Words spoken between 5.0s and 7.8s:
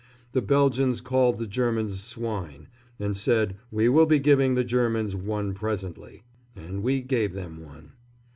one presently!" And we gave them